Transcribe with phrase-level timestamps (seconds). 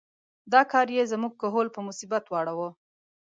[0.53, 2.69] دا کار یې زموږ کهول په مصیبت واړاوه.